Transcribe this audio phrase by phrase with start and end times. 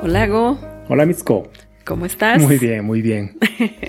[0.00, 0.56] Hola, Go.
[0.88, 1.50] Hola, Mitsuko.
[1.84, 2.40] ¿Cómo estás?
[2.40, 3.36] Muy bien, muy bien.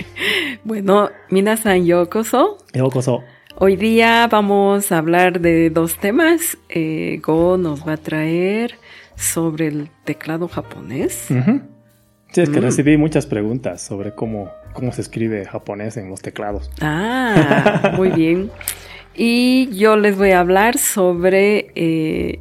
[0.63, 2.57] bueno, minasan yokoso.
[2.73, 3.21] Yokoso.
[3.57, 6.57] Hoy día vamos a hablar de dos temas.
[6.67, 8.73] Eh, Go nos va a traer
[9.15, 11.27] sobre el teclado japonés.
[12.31, 12.63] Sí, es que mm.
[12.63, 16.71] recibí muchas preguntas sobre cómo, cómo se escribe japonés en los teclados.
[16.81, 18.49] Ah, muy bien.
[19.21, 22.39] Y yo les voy a hablar sobre eh,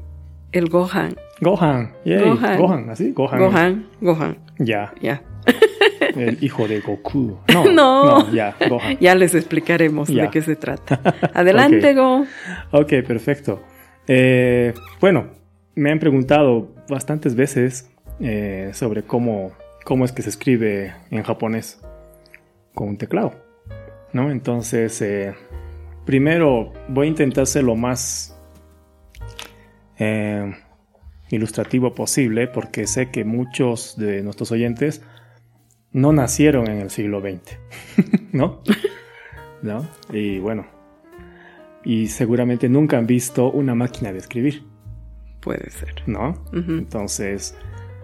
[0.53, 1.17] el Gohan.
[1.41, 2.59] Gohan, Gohan.
[2.59, 3.13] Gohan, ¿así?
[3.13, 3.39] Gohan.
[3.39, 4.39] Gohan, Gohan.
[4.59, 4.93] Ya.
[5.01, 5.23] Ya.
[6.17, 7.39] El hijo de Goku.
[7.53, 8.33] No, no.
[8.33, 8.99] ya, Gohan.
[9.01, 11.01] Ya les explicaremos de qué se trata.
[11.35, 12.25] Adelante, Go.
[12.73, 13.61] Ok, perfecto.
[14.07, 15.27] Eh, bueno,
[15.75, 19.53] me han preguntado bastantes veces eh, sobre cómo,
[19.85, 21.81] cómo es que se escribe en japonés
[22.75, 23.33] con un teclado.
[24.13, 24.31] ¿no?
[24.31, 25.35] Entonces, eh,
[26.05, 28.35] primero voy a intentar ser lo más
[31.31, 35.03] ilustrativo posible porque sé que muchos de nuestros oyentes
[35.93, 37.59] no nacieron en el siglo XX,
[38.33, 38.63] ¿no?
[39.63, 39.87] ¿No?
[40.13, 40.67] Y bueno,
[41.85, 44.63] y seguramente nunca han visto una máquina de escribir.
[45.41, 46.03] Puede ser.
[46.07, 46.45] ¿No?
[46.53, 47.57] Entonces,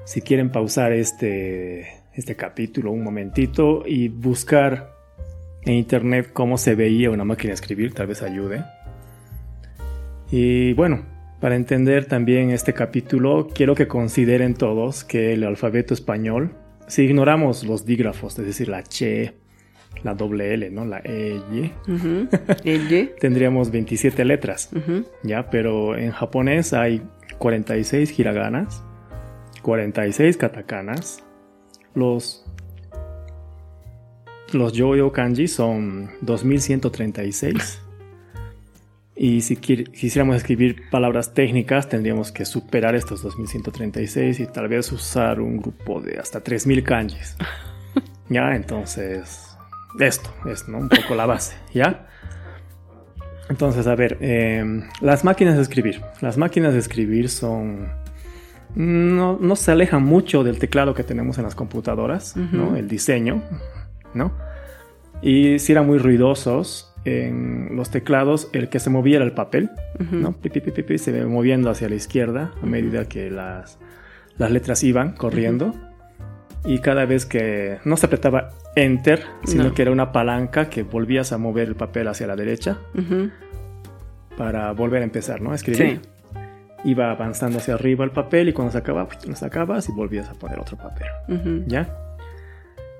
[0.04, 4.94] si quieren pausar este, este capítulo un momentito y buscar
[5.62, 8.64] en internet cómo se veía una máquina de escribir, tal vez ayude.
[10.30, 11.02] Y bueno,
[11.44, 16.54] para entender también este capítulo, quiero que consideren todos que el alfabeto español,
[16.86, 19.34] si ignoramos los dígrafos, es decir, la Che,
[20.04, 20.86] la doble L, ¿no?
[20.86, 24.70] La E, Y, tendríamos 27 letras,
[25.22, 25.50] ¿ya?
[25.50, 27.02] Pero en japonés hay
[27.36, 28.82] 46 hiraganas,
[29.60, 31.22] 46 katakanas,
[31.94, 32.46] los
[34.54, 37.83] los yoyo kanji son 2136
[39.16, 45.40] y si quisiéramos escribir palabras técnicas, tendríamos que superar estos 2136 y tal vez usar
[45.40, 47.36] un grupo de hasta 3000 kanjis.
[48.28, 49.56] ya, entonces,
[50.00, 52.08] esto es un poco la base, ¿ya?
[53.48, 56.00] Entonces, a ver, em, las máquinas de escribir.
[56.20, 57.88] Las máquinas de escribir son...
[58.74, 62.74] No, no, se alejan mucho del teclado que tenemos en las computadoras, ¿no?
[62.74, 63.44] El diseño,
[64.14, 64.32] ¿no?
[65.22, 69.70] Y si eran muy ruidosos, en los teclados el que se movía era el papel,
[70.10, 70.34] ¿no?
[70.98, 73.78] se ve moviendo hacia la izquierda a medida que las,
[74.38, 75.74] las letras iban corriendo.
[76.66, 81.32] Y cada vez que no se apretaba enter, sino que era una palanca que volvías
[81.32, 82.78] a mover el papel hacia la derecha
[84.38, 85.52] para volver a empezar, ¿no?
[85.52, 86.00] A escribir.
[86.84, 90.34] Iba avanzando hacia arriba el papel y cuando se acababa, lo sacabas y volvías a
[90.34, 91.06] poner otro papel.
[91.66, 92.03] ¿Ya?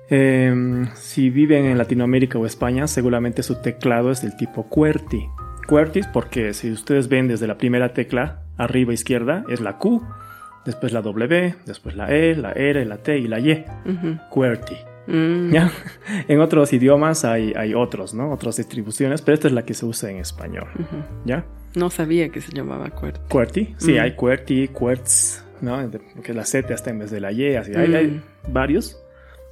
[0.09, 5.27] Em, si viven en Latinoamérica o España, seguramente su teclado es del tipo QWERTY.
[5.67, 10.05] QWERTY porque si ustedes ven desde la primera tecla arriba izquierda es la Q,
[10.65, 13.65] después la W, después la E, la R, la T y la Y.
[14.29, 14.75] QWERTY.
[15.07, 15.51] Mm.
[15.51, 15.71] ¿Ya?
[16.27, 18.31] En otros idiomas hay, hay, otros, ¿no?
[18.31, 20.67] Otras distribuciones, pero esta es la que se usa en español.
[21.25, 21.45] ¿Ya?
[21.75, 23.21] No sabía que se llamaba QWERTY.
[23.29, 23.99] QWERTY, sí, mm.
[23.99, 25.91] hay QWERTY, QWERTZ, ¿no?
[26.23, 27.73] Que la Z está en vez de la Y, así.
[27.73, 28.53] hay mm.
[28.53, 29.04] varios.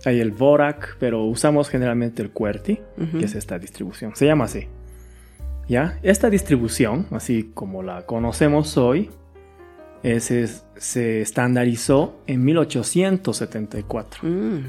[0.05, 2.79] Hay el Vorak, pero usamos generalmente el QWERTY,
[3.19, 4.15] que es esta distribución.
[4.15, 4.67] Se llama así.
[5.67, 5.97] ¿Ya?
[6.03, 9.09] Esta distribución, así como la conocemos hoy,
[10.03, 14.19] se estandarizó en 1874.
[14.23, 14.59] Mm.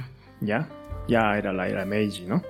[0.41, 0.69] ¿Ya?
[1.09, 2.43] Ya era la era Meiji, ¿no?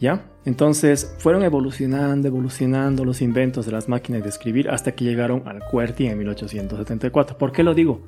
[0.00, 0.24] ¿Ya?
[0.44, 5.60] Entonces fueron evolucionando, evolucionando los inventos de las máquinas de escribir hasta que llegaron al
[5.60, 7.38] QWERTY en 1874.
[7.38, 8.02] ¿Por qué lo digo?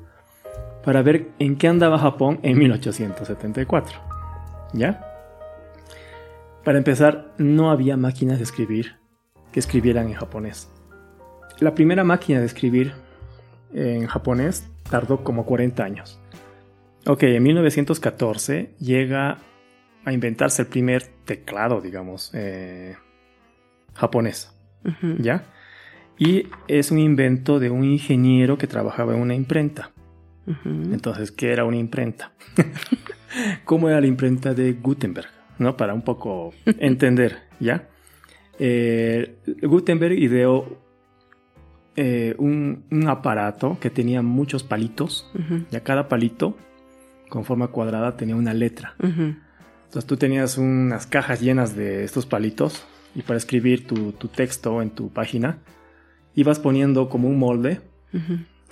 [0.83, 3.99] Para ver en qué andaba Japón en 1874.
[4.73, 5.07] ¿Ya?
[6.63, 8.95] Para empezar, no había máquinas de escribir
[9.51, 10.69] que escribieran en japonés.
[11.59, 12.93] La primera máquina de escribir
[13.73, 16.19] en japonés tardó como 40 años.
[17.07, 19.39] Ok, en 1914 llega
[20.05, 22.95] a inventarse el primer teclado, digamos, eh,
[23.93, 24.53] japonés.
[25.19, 25.45] ¿Ya?
[26.17, 29.91] Y es un invento de un ingeniero que trabajaba en una imprenta.
[30.45, 32.31] Entonces, ¿qué era una imprenta?
[33.65, 35.29] ¿Cómo era la imprenta de Gutenberg?
[35.59, 35.77] ¿No?
[35.77, 37.87] Para un poco entender, ¿ya?
[38.59, 40.81] Eh, Gutenberg ideó
[41.95, 45.31] eh, un, aparato que tenía muchos palitos,
[45.71, 46.57] y a cada palito,
[47.29, 48.95] con forma cuadrada, tenía una letra.
[48.99, 54.81] Entonces tú tenías unas cajas llenas de estos palitos, y para escribir tu, tu texto
[54.81, 55.59] en tu página,
[56.33, 57.81] ibas poniendo como un molde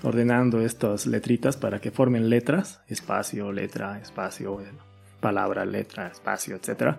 [0.03, 4.61] ordenando estas letritas para que formen letras, espacio, letra, espacio,
[5.19, 6.97] palabra, letra, espacio, etc.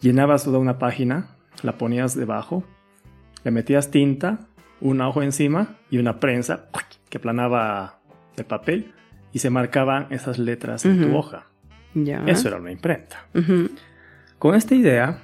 [0.00, 2.64] Llenabas toda una página, la ponías debajo,
[3.44, 4.40] le metías tinta,
[4.80, 6.68] un ojo encima y una prensa
[7.08, 8.00] que aplanaba
[8.36, 8.94] el papel
[9.32, 11.46] y se marcaban esas letras en tu hoja.
[11.94, 13.26] Eso era una imprenta.
[14.38, 15.18] Con esta idea,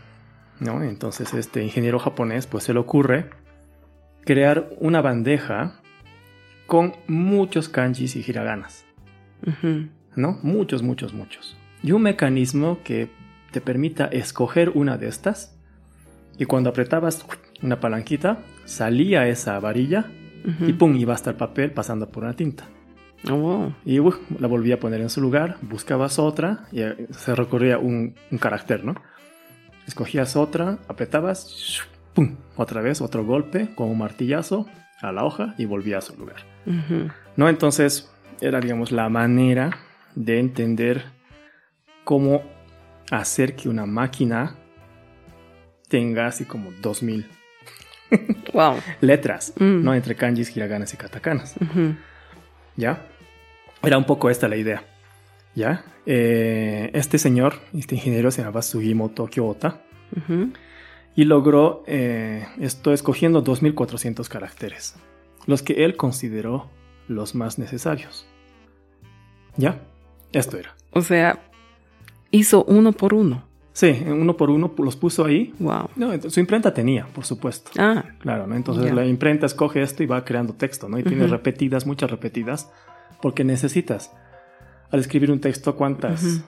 [0.60, 0.82] ¿no?
[0.82, 3.30] Entonces este ingeniero japonés pues se le ocurre
[4.24, 5.80] crear una bandeja
[6.66, 8.84] con muchos kanjis y hiraganas.
[10.16, 10.38] ¿no?
[10.42, 11.56] Muchos, muchos, muchos.
[11.82, 13.10] Y un mecanismo que
[13.50, 15.56] te permita escoger una de estas
[16.38, 17.24] y cuando apretabas
[17.62, 20.06] una palanquita salía esa varilla
[20.46, 20.66] Ujú.
[20.68, 22.64] y pum, iba hasta el papel pasando por una tinta.
[23.30, 27.34] Oh, Y uf, la volvía a poner en su lugar, buscabas otra y eh, se
[27.34, 28.94] recorría un, un carácter, ¿no?
[29.86, 31.80] Escogías otra, apretabas,
[32.14, 34.66] pum, otra vez, otro golpe con un martillazo
[35.08, 36.36] a la hoja y volvía a su lugar.
[37.36, 37.48] ¿No?
[37.48, 38.10] Entonces
[38.40, 39.70] era, digamos, la manera
[40.14, 41.04] de entender
[42.04, 42.42] cómo
[43.10, 44.56] hacer que una máquina
[45.88, 47.26] tenga así como 2000
[48.52, 48.76] Wow.
[49.00, 49.82] letras, Mm.
[49.84, 49.94] ¿no?
[49.94, 51.54] Entre kanjis, hiraganas y katakanas.
[52.76, 52.98] ¿ya?
[53.82, 54.82] Era un poco esta la idea,
[55.54, 55.84] ¿ya?
[56.06, 59.80] Eh, este señor, este ingeniero se llamaba Sugimoto Kyota
[60.16, 60.52] Ujú.
[61.16, 64.96] Y logró eh, esto escogiendo 2400 caracteres,
[65.46, 66.68] los que él consideró
[67.08, 68.26] los más necesarios.
[69.56, 69.80] ¿Ya?
[70.32, 70.74] Esto era.
[70.90, 71.40] O sea,
[72.30, 73.44] hizo uno por uno.
[73.72, 75.52] Sí, uno por uno los puso ahí.
[75.58, 75.90] Wow.
[75.96, 77.72] No, su imprenta tenía, por supuesto.
[77.76, 78.54] Ah, Claro, ¿no?
[78.54, 80.98] Entonces la imprenta escoge esto y va creando texto, ¿no?
[80.98, 82.70] Y tiene repetidas, muchas repetidas,
[83.20, 84.12] porque necesitas,
[84.90, 86.44] al escribir un texto, cuántas.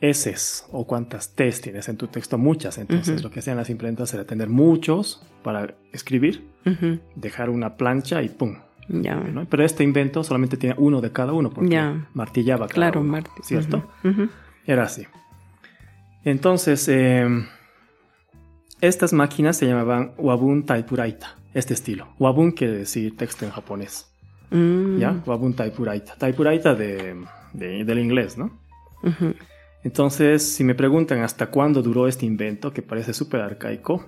[0.00, 2.78] S's o cuántas T's tienes en tu texto, muchas.
[2.78, 6.46] Entonces lo que hacían las imprentas era tener muchos para escribir,
[7.16, 8.56] dejar una plancha y ¡pum!
[8.88, 9.16] ya.
[9.16, 9.44] ¿no?
[9.48, 12.08] Pero este invento solamente tiene uno de cada uno, porque Ya.
[12.14, 13.18] martillaba cada Claro, uno.
[13.42, 13.86] ¿cierto?
[14.66, 15.04] Era así.
[16.24, 17.26] Entonces, eh,
[18.80, 22.08] estas máquinas se llamaban Wabun Taipuraita, este estilo.
[22.18, 24.06] Wabun quiere decir texto en japonés,
[24.50, 25.22] Mm, ¿ya?
[25.26, 26.14] Wabun Taipuraita.
[26.16, 27.14] Taipuraita de,
[27.52, 28.50] de- del inglés, ¿no?
[29.88, 34.04] Entonces, si me preguntan hasta cuándo duró este invento, que parece súper arcaico,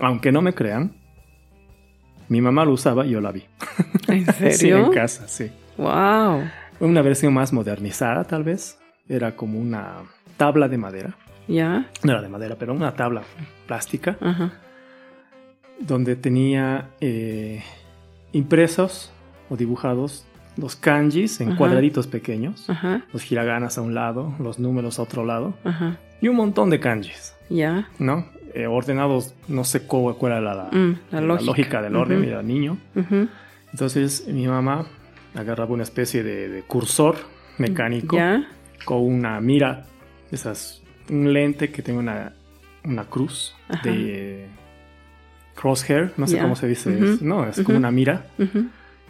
[0.00, 0.92] aunque no me crean,
[2.28, 3.42] mi mamá lo usaba y yo la vi.
[4.06, 4.84] ¿En Sí, serio?
[4.84, 5.50] en casa, sí.
[5.78, 6.42] Wow.
[6.80, 8.78] Una versión más modernizada, tal vez.
[9.08, 10.02] Era como una
[10.36, 11.16] tabla de madera.
[11.46, 11.88] Ya.
[12.02, 13.22] no era de madera, pero una tabla
[13.66, 14.52] plástica Ajá.
[15.80, 17.62] donde tenía eh,
[18.32, 19.10] impresos
[19.48, 20.26] o dibujados
[20.58, 21.56] los kanjis en Ajá.
[21.58, 23.02] cuadraditos pequeños, Ajá.
[23.12, 25.96] los hiraganas a un lado, los números a otro lado Ajá.
[26.20, 27.88] y un montón de kanjis, Ya.
[27.98, 28.26] ¿no?
[28.54, 31.46] Eh, ordenados, no sé cómo, cuál era la, Mm, la la lógica.
[31.46, 32.76] lógica del orden, era niño.
[33.72, 34.86] Entonces mi mamá
[35.34, 37.16] agarraba una especie de, de cursor
[37.58, 38.48] mecánico Ya.
[38.84, 39.84] con una mira,
[40.32, 42.32] esas, un lente que tiene una,
[42.84, 43.54] una cruz
[43.84, 44.46] de
[45.54, 46.42] crosshair, no sé Ya.
[46.42, 47.04] cómo se dice, Ujú.
[47.04, 48.26] es- no, es como una mira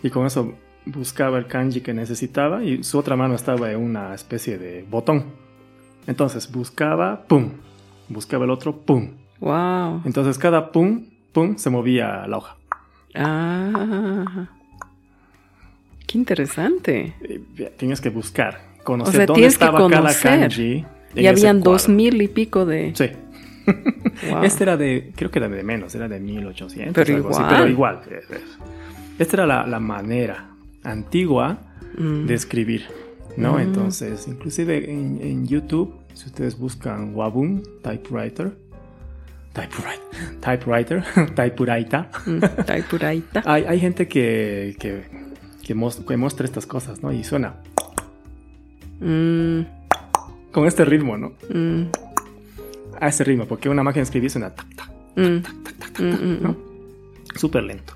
[0.02, 0.54] y con eso
[0.92, 5.24] buscaba el kanji que necesitaba y su otra mano estaba en una especie de botón.
[6.06, 7.50] Entonces buscaba, pum,
[8.08, 9.10] buscaba el otro, pum.
[9.40, 10.02] Wow.
[10.04, 12.56] Entonces cada pum, pum, se movía la hoja.
[13.14, 14.48] Ah.
[16.06, 17.14] Qué interesante.
[17.28, 17.38] Y
[17.76, 20.40] Tienes que buscar, conocer sea, dónde estaba cada conocer.
[20.40, 20.84] kanji.
[21.14, 22.92] en Y habían dos mil y pico de.
[22.94, 23.10] Sí.
[24.30, 24.42] Wow.
[24.44, 26.94] Este era de, creo que era de menos, era de 1800.
[26.94, 27.54] Pero algo así, igual.
[27.56, 28.00] pero igual.
[28.10, 28.58] es- es.
[29.18, 30.48] Esta era la, la manera
[30.90, 31.58] antigua
[31.96, 32.26] Mm.
[32.26, 32.86] de escribir,
[33.36, 33.54] ¿no?
[33.54, 33.60] Mm.
[33.60, 38.52] Entonces, inclusive en, en YouTube, si ustedes buscan Wabun Typewriter,
[39.52, 40.00] Typewriter,
[40.40, 41.04] Typewriter,
[41.34, 43.42] Typewriter, Mm, Taipuraita.
[43.46, 45.04] hay, hay gente que, que,
[45.64, 45.74] que,
[46.06, 47.10] que muestra estas cosas, ¿no?
[47.12, 47.54] Y suena
[49.00, 49.60] Mm,
[50.52, 51.32] con este ritmo, ¿no?
[51.52, 51.82] mm,
[53.00, 56.56] A ese ritmo, porque una máquina de escribir suena tac, tac, mm, mm, mm, ¿no?
[57.34, 57.94] Súper lento.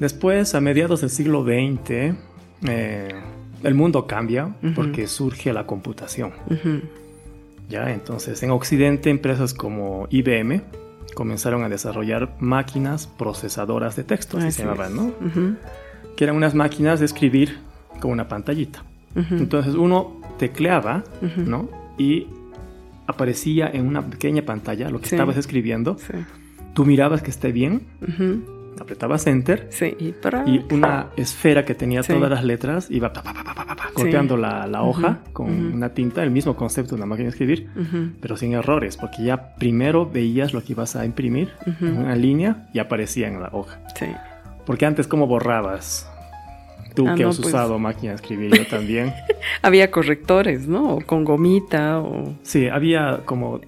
[0.00, 2.14] Después, a mediados del siglo XX,
[2.68, 3.08] eh,
[3.62, 6.32] el mundo cambia porque surge la computación.
[7.68, 7.92] ¿ya?
[7.92, 10.62] Entonces, en Occidente, empresas como IBM
[11.14, 14.96] comenzaron a desarrollar máquinas procesadoras de texto, así Así se llamaban.
[14.96, 15.12] ¿no?
[16.16, 17.58] Que eran unas máquinas de escribir
[18.00, 18.82] con una pantallita.
[19.14, 21.04] Entonces, uno tecleaba.
[21.36, 21.68] ¿no?
[21.96, 22.26] Y
[23.06, 25.14] aparecía en una pequeña pantalla lo que Sí.
[25.14, 25.96] estabas escribiendo.
[25.98, 26.14] Sí.
[26.74, 27.82] Tú mirabas que esté bien,
[28.82, 29.94] apretabas enter Sí.
[29.98, 30.14] Y
[30.46, 32.12] y una esfera que tenía Sí.
[32.12, 35.18] todas las letras iba pa, pa, pa, pa, pa, pa, pa, golpeando la, la hoja
[35.32, 37.68] con una tinta, el mismo concepto de una máquina de escribir,
[38.20, 41.50] pero sin errores, porque ya primero veías lo que ibas a imprimir
[41.80, 43.78] en una línea y aparecía en la hoja.
[43.98, 44.06] Sí.
[44.66, 46.08] Porque antes, ¿cómo borrabas?
[46.94, 47.48] Tú Ah, que no, has pues.
[47.48, 49.12] usado máquina de escribir, yo también.
[49.62, 50.94] Había correctores, ¿no?
[50.94, 52.34] O con gomita o.
[52.44, 53.60] Sí, había como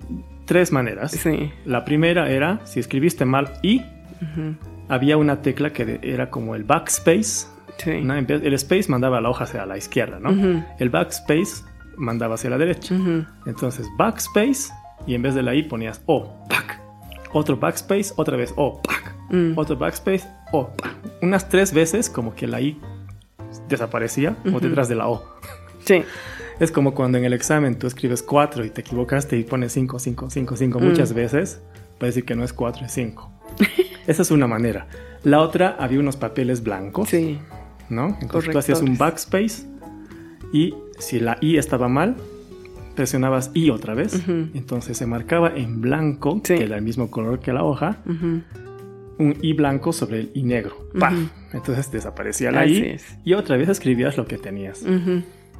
[0.44, 1.10] tres maneras.
[1.12, 1.50] Sí.
[1.64, 3.82] La primera era, si escribiste mal y,
[4.88, 7.46] había una tecla que era como el backspace,
[7.84, 10.64] El space mandaba la hoja hacia la izquierda, ¿no?
[10.78, 11.64] El backspace
[11.96, 12.94] mandaba hacia la derecha.
[13.46, 14.72] Entonces, backspace
[15.06, 16.80] y en vez de la I ponías O, back.
[17.32, 19.14] Otro backspace, otra vez O, back.
[19.30, 19.58] Mm.
[19.58, 20.94] Otro backspace, O, back.
[21.22, 22.80] Unas tres veces como que la I
[23.68, 25.22] desaparecía o detrás de la O.
[25.84, 26.02] Sí.
[26.58, 29.98] Es como cuando en el examen tú escribes 4 y te equivocaste y pones 5,
[29.98, 31.60] 5, 5, 5 muchas veces.
[31.98, 33.30] Puede decir que no es 4, es 5.
[34.06, 34.86] Esa es una manera.
[35.24, 37.08] La otra, había unos papeles blancos.
[37.08, 37.38] Sí.
[37.88, 38.18] ¿No?
[38.20, 39.64] Entonces tú hacías un backspace
[40.52, 42.16] y si la I estaba mal,
[42.96, 44.20] presionabas I otra vez.
[44.26, 47.98] Entonces se marcaba en blanco, que era el mismo color que la hoja,
[49.18, 50.88] un I blanco sobre el I negro.
[51.52, 54.84] Entonces desaparecía la I y otra vez escribías lo que tenías.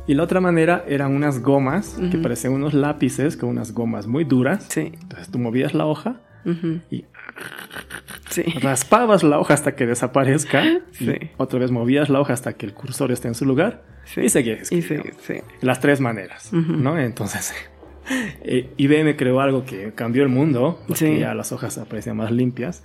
[0.08, 4.24] Y la otra manera eran unas gomas que parecían unos lápices con unas gomas muy
[4.24, 4.76] duras.
[4.76, 6.20] Entonces tú movías la hoja
[6.90, 7.04] y
[8.60, 10.64] raspabas la hoja hasta que desaparezca.
[11.00, 13.84] Y otra vez movías la hoja hasta que el cursor esté en su lugar.
[14.16, 14.70] Y seguías.
[14.72, 14.82] Y
[15.60, 16.98] Las tres maneras, ¿no?
[16.98, 17.54] Entonces,
[18.42, 20.82] eh, IBM creó algo que cambió el mundo.
[20.86, 22.84] Porque ya las hojas aparecían más limpias.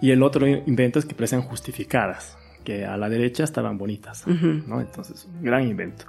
[0.00, 2.38] Y el otro invento es que parecían justificadas.
[2.64, 4.80] Que a la derecha estaban bonitas, ¿no?
[4.80, 6.06] Entonces, un gran invento.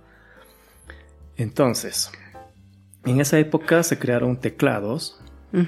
[1.38, 2.12] Entonces,
[3.06, 5.20] en esa época se crearon teclados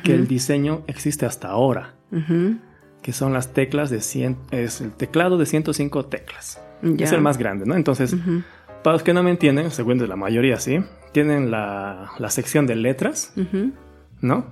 [0.04, 1.96] que el diseño existe hasta ahora,
[3.04, 6.60] que son las teclas de 100, es el teclado de 105 teclas.
[6.98, 7.76] Es el más grande, ¿no?
[7.76, 8.16] Entonces,
[8.82, 10.80] para los que no me entienden, según la mayoría sí,
[11.12, 13.34] tienen la, sección de letras,
[14.22, 14.46] ¿no?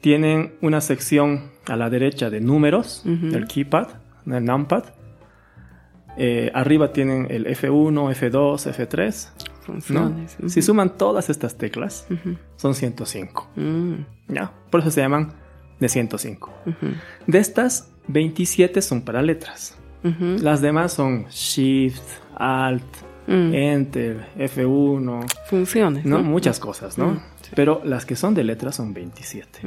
[0.00, 3.88] Tienen una sección a la derecha de números, el keypad,
[4.26, 4.84] el numpad.
[6.16, 9.32] Eh, arriba tienen el F1, F2, F3
[10.48, 12.06] si suman todas estas teclas,
[12.56, 13.48] son 105.
[13.56, 13.94] Mm.
[14.28, 14.52] ¿Ya?
[14.70, 15.32] Por eso se llaman
[15.80, 16.52] de 105.
[17.26, 19.76] De estas, 27 son para letras.
[20.02, 22.02] Las demás son Shift,
[22.36, 22.84] Alt,
[23.26, 23.54] mm.
[23.54, 25.26] Enter, F1.
[25.48, 26.04] Funciones.
[26.04, 26.22] ¿no?
[26.22, 27.12] Muchas cosas, ¿no?
[27.12, 27.20] Mm,
[27.54, 29.60] Pero las que son de letras son 27.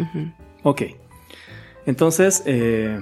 [0.61, 0.83] Ok.
[1.87, 2.99] Entonces, eh,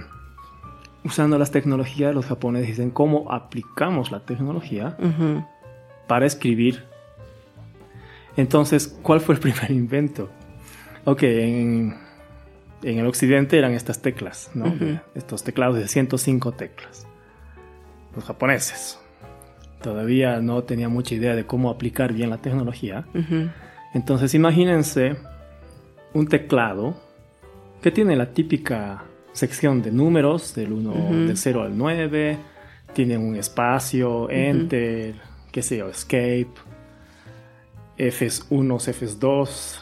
[1.04, 4.98] usando las tecnologías, los japoneses dicen cómo aplicamos la tecnología
[6.08, 6.86] para escribir.
[8.38, 10.30] Entonces, ¿cuál fue el primer invento?
[11.04, 12.05] Ok, en,
[12.84, 14.74] el occidente eran estas teclas, ¿no?
[15.16, 17.08] Estos teclados de 105 teclas.
[18.16, 19.00] Los japoneses
[19.82, 23.06] todavía no tenían mucha idea de cómo aplicar bien la tecnología.
[23.94, 25.16] Entonces, imagínense
[26.14, 26.96] un teclado
[27.82, 32.38] que tiene la típica sección de números del 1 del 0 al 9,
[32.94, 35.16] tiene un espacio, enter,
[35.52, 36.48] qué sé yo, escape,
[37.98, 39.80] Fs1, Fs2,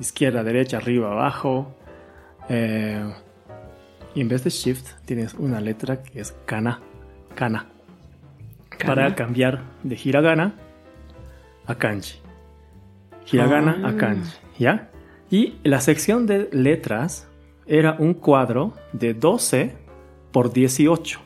[0.00, 1.75] izquierda, derecha, arriba, abajo.
[2.48, 3.12] Eh,
[4.14, 6.80] y en vez de shift tienes una letra que es kana,
[7.34, 7.66] kana,
[8.84, 10.54] para cambiar de hiragana
[11.66, 12.18] a kanji.
[13.30, 13.96] Hiragana a ah.
[13.96, 14.90] kanji, ¿ya?
[15.30, 17.28] Y la sección de letras
[17.66, 19.74] era un cuadro de 12
[20.32, 21.20] por 18.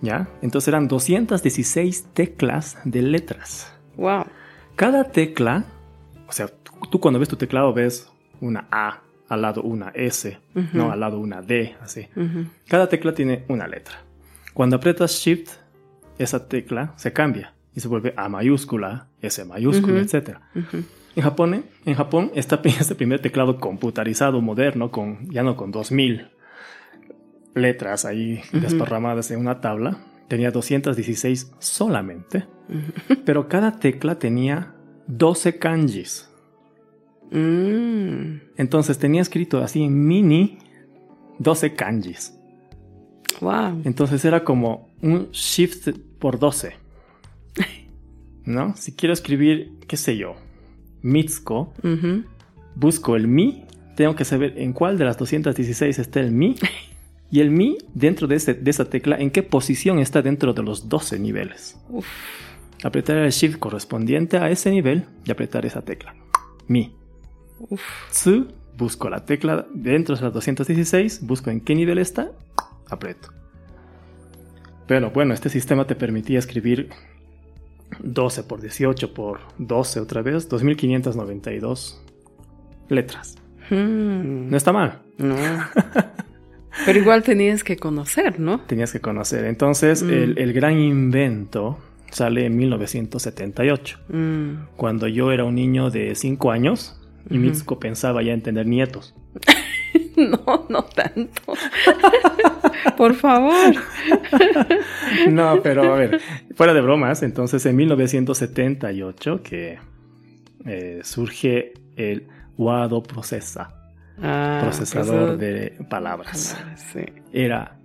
[0.00, 0.28] ¿Ya?
[0.42, 3.72] Entonces eran 216 teclas de letras.
[3.96, 4.26] Wow.
[4.76, 5.64] Cada tecla,
[6.28, 6.48] o sea,
[6.90, 9.03] tú, cuando ves tu teclado ves una A
[9.34, 10.38] al lado una S,
[10.72, 12.08] no al lado una D, así.
[12.66, 13.96] Cada tecla tiene una letra.
[14.54, 15.50] Cuando aprietas Shift,
[16.18, 20.38] esa tecla se cambia y se vuelve A mayúscula, S mayúscula, etc.
[21.16, 26.30] En Japón, en Japón está este primer teclado computarizado moderno, con, ya no con 2000
[27.54, 29.98] letras ahí desparramadas en una tabla.
[30.28, 32.46] Tenía 216 solamente,
[33.24, 34.74] pero cada tecla tenía
[35.06, 36.30] 12 kanjis.
[37.34, 38.40] Mm.
[38.56, 40.58] Entonces tenía escrito así en mini
[41.38, 42.34] 12 kanjis.
[43.40, 43.82] Wow.
[43.84, 45.88] Entonces era como un shift
[46.18, 46.76] por 12.
[48.44, 48.76] ¿No?
[48.76, 50.36] Si quiero escribir, qué sé yo,
[51.02, 51.74] Mitsuko,
[52.74, 53.64] busco el mi,
[53.96, 56.54] tengo que saber en cuál de las 216 está el mi
[57.34, 61.18] Y el Mi, dentro de, esa tecla, ¿en qué posición está dentro de los 12
[61.18, 61.76] niveles?
[62.84, 66.14] Apretar el Shift correspondiente a ese nivel y apretar esa tecla.
[66.68, 66.94] Mi.
[68.10, 72.30] Tsu, busco la tecla dentro de las 216, busco en qué nivel está,
[72.88, 73.28] aprieto.
[74.86, 76.90] Pero bueno, este sistema te permitía escribir
[78.00, 82.02] 12 por 18 por 12 otra vez, 2592
[82.88, 83.36] letras.
[83.70, 84.50] Hmm.
[84.50, 85.02] No está mal.
[85.16, 85.36] No.
[86.86, 88.60] Pero igual tenías que conocer, ¿no?
[88.60, 89.44] Tenías que conocer.
[89.44, 90.10] Entonces, mm.
[90.36, 91.78] el, gran invento
[92.10, 94.76] sale en 1978, mm.
[94.76, 97.00] cuando yo era un niño de 5 años
[97.30, 99.14] y Mitsuko pensaba ya en tener nietos.
[100.16, 101.54] no, no tanto.
[102.96, 103.74] Por favor.
[105.30, 106.20] no, pero a ver,
[106.54, 109.78] fuera de bromas, entonces en 1978 que
[110.66, 113.74] eh, surge el Wado Processa,
[114.22, 116.56] ah, procesador de palabras.
[117.32, 117.76] Era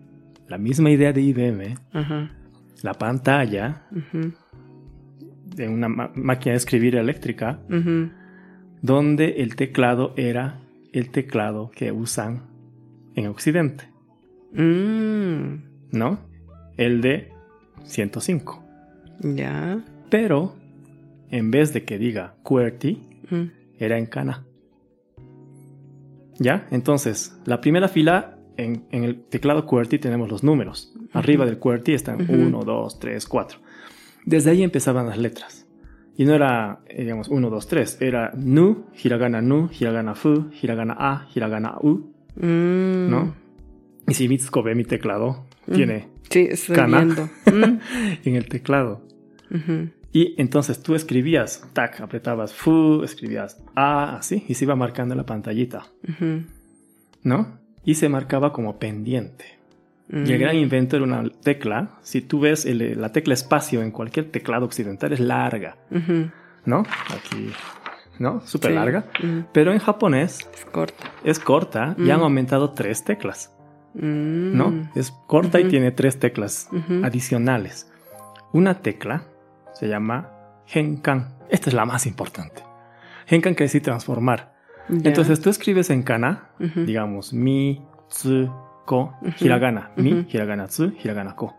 [0.47, 1.75] la misma idea de IBM,
[2.83, 3.83] la pantalla
[5.45, 7.59] de una máquina de escribir eléctrica,
[8.81, 10.61] donde el teclado era
[10.93, 12.43] el teclado que usan
[13.15, 13.85] en Occidente.
[14.53, 15.63] Mm.
[15.91, 16.19] ¿No?
[16.77, 17.31] El de
[17.85, 18.63] 105.
[19.21, 19.83] Ya.
[20.09, 20.55] Pero,
[21.29, 23.03] en vez de que diga QWERTY,
[23.77, 24.45] era en Cana.
[26.39, 26.67] ¿Ya?
[26.71, 30.93] Entonces, la primera fila, en, el teclado QWERTY tenemos los números.
[31.11, 33.59] Arriba del QWERTY están 1, 2, 3, 4.
[34.25, 35.67] Desde ahí empezaban las letras.
[36.19, 38.01] Y no era, eh, digamos, 1, 2, 3.
[38.01, 42.11] Era Nu, hiragana Nu, hiragana Fu, hiragana A, hiragana U.
[42.35, 43.09] Mm.
[43.09, 43.35] ¿No?
[44.05, 45.73] Y si Mitsuko ve mi teclado, mm.
[45.73, 47.79] tiene sí, kana mm.
[48.25, 49.01] en el teclado.
[50.11, 55.19] Y entonces tú escribías, tac, apretabas fu, escribías a, así, y se iba marcando en
[55.19, 55.85] la pantallita.
[57.23, 57.59] ¿No?
[57.85, 59.58] Y se marcaba como pendiente.
[60.11, 61.91] Y el gran invento era una tecla.
[62.01, 65.77] Si tú ves la tecla espacio en cualquier teclado occidental es larga.
[66.65, 66.83] ¿No?
[67.15, 67.51] Aquí.
[68.17, 68.41] ¿No?
[68.41, 69.05] Súper larga.
[69.53, 70.49] Pero en japonés.
[70.53, 71.11] Es corta.
[71.23, 73.55] Es corta y han aumentado tres teclas.
[73.93, 74.89] ¿No?
[74.95, 76.69] Es corta y tiene tres teclas
[77.03, 77.91] adicionales.
[78.51, 79.25] Una tecla
[79.73, 80.31] se llama
[80.67, 81.35] Henkan.
[81.49, 82.63] Esta es la más importante.
[83.27, 84.55] Henkan quiere decir transformar.
[84.89, 88.51] Entonces tú escribes en kana, digamos, mi, tsu,
[88.89, 91.53] ko, hiragana, mi, hiragana tsu, hiragana ko.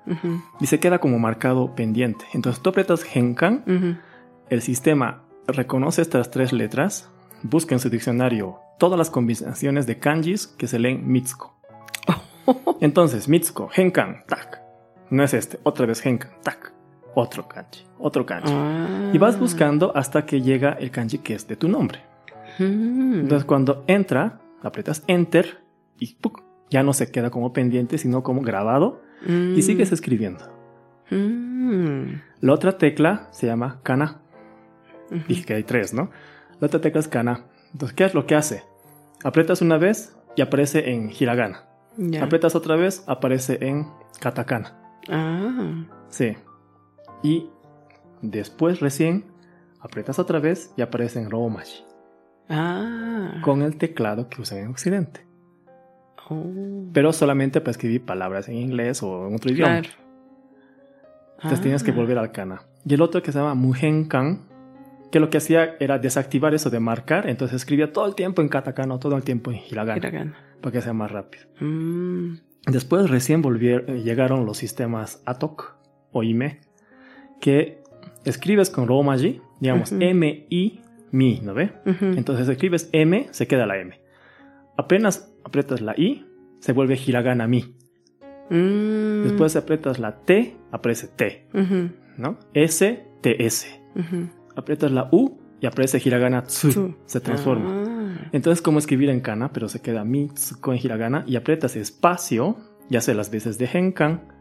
[0.59, 2.25] Y se queda como marcado pendiente.
[2.35, 4.01] Entonces tú aprietas Henkan,
[4.49, 7.09] el sistema reconoce estas tres letras,
[7.45, 11.55] busca en su diccionario todas las combinaciones de kanjis que se leen Mitsuko.
[12.81, 14.61] Entonces, Mitsuko, Henkan, tak.
[15.11, 16.73] No es este, otra vez Henkan, tak.
[17.15, 18.53] Otro kanji, otro kanji.
[19.13, 19.39] Y vas ah.
[19.39, 22.01] buscando hasta que llega el kanji que es de tu nombre.
[22.59, 23.21] Hmm.
[23.21, 25.63] Entonces, cuando entra, aprietas Enter
[26.01, 26.15] y
[26.71, 29.63] ya no se queda como pendiente, sino como grabado y mm.
[29.63, 30.45] sigues escribiendo.
[31.11, 32.21] Mm.
[32.41, 34.23] La otra tecla se llama kana.
[35.29, 36.11] Dije que hay tres, ¿no?
[36.61, 37.45] La otra tecla es kana.
[37.73, 38.63] Entonces, ¿qué es lo que hace?
[39.25, 41.67] Aprietas una vez y aparece en hiragana.
[42.23, 43.89] Aprietas otra vez, aparece en
[44.21, 44.79] katakana.
[45.09, 45.85] Ah.
[46.09, 46.37] Sí.
[47.23, 47.51] Y
[48.23, 49.25] después recién
[49.81, 51.85] aprietas otra vez y aparece en romaji.
[52.49, 53.41] Ah.
[53.43, 55.30] Con el teclado que usan en Occidente.
[56.31, 56.89] Oh.
[56.93, 59.83] Pero solamente para escribir palabras en inglés o en otro idioma.
[61.37, 61.95] Entonces tienes que ah.
[61.95, 62.63] volver al kana.
[62.85, 64.49] Y el otro que se llama Muhenkan,
[65.11, 68.49] que lo que hacía era desactivar eso de marcar, entonces escribía todo el tiempo en
[68.49, 71.45] katakana, todo el tiempo en hiragana, para que sea más rápido.
[71.61, 72.37] Mm.
[72.67, 75.77] Después recién volvieron, eh, llegaron los sistemas ATOC
[76.13, 76.61] o IME,
[77.41, 77.83] que
[78.25, 81.73] escribes con Romaji, digamos M, I, Mi, ¿no ve?
[81.85, 84.00] Entonces escribes M, se queda la M.
[84.81, 86.25] Apenas aprietas la I,
[86.61, 87.77] se vuelve hiragana mi.
[88.49, 89.25] Mm.
[89.25, 91.49] Después aprietas la T, aparece T.
[92.17, 92.39] ¿No?
[92.55, 93.83] S, T, S.
[94.57, 96.97] Aprietas la U y aparece hiragana tsu.
[97.05, 97.85] Se transforma.
[97.87, 98.29] Ah.
[98.33, 102.57] Entonces, como escribir en kana, pero se queda mitsuko en hiragana y aprietas espacio
[102.89, 104.33] y hace las veces de henkan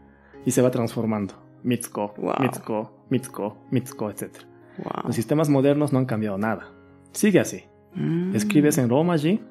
[0.46, 1.34] y se va transformando.
[1.64, 4.38] Mitsuko, Mitsuko, Mitsuko, Mitsuko, etc.
[5.04, 6.72] Los sistemas modernos no han cambiado nada.
[7.12, 7.64] Sigue así.
[7.94, 8.34] Mm.
[8.34, 9.42] Escribes en romaji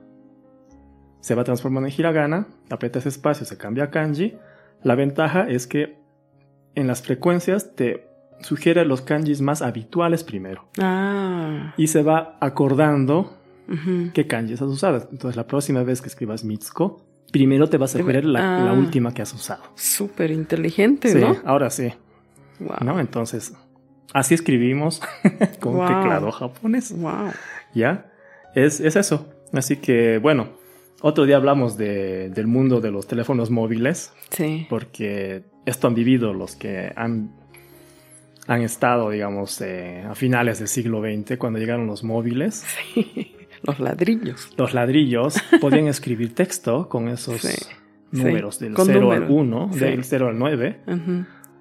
[1.21, 4.37] se va transformando en hiragana, aprietas espacio, se cambia a kanji.
[4.83, 5.97] La ventaja es que
[6.75, 8.07] en las frecuencias te
[8.41, 10.65] sugiere los kanjis más habituales primero.
[10.79, 11.73] Ah.
[11.77, 13.35] Y se va acordando
[14.13, 15.07] qué kanjis has usado.
[15.11, 17.01] Entonces la próxima vez que escribas Mitsuko,
[17.31, 18.73] primero te vas a sugerir la, ah.
[18.73, 19.63] última que has usado.
[19.75, 21.37] Súper inteligente, sí, ¿no?
[21.45, 21.93] Ahora sí.
[22.81, 22.99] ¿No?
[22.99, 23.53] Entonces,
[24.13, 25.01] así escribimos
[25.59, 26.97] con un teclado japonés.
[26.97, 27.31] Wow.
[27.73, 28.11] ¿Ya?
[28.55, 29.27] Es, es eso.
[29.53, 30.58] Así que, bueno,
[31.01, 34.13] otro día hablamos de, del mundo de los teléfonos móviles.
[34.29, 34.67] Sí.
[34.69, 37.31] Porque esto han vivido los que han,
[38.47, 42.65] han estado, digamos, eh, a finales del siglo XX, cuando llegaron los móviles.
[42.95, 43.35] Sí.
[43.63, 44.53] Los ladrillos.
[44.57, 47.45] Los ladrillos podían escribir texto con esos
[48.09, 50.79] números del 0 al 1, del 0 al 9.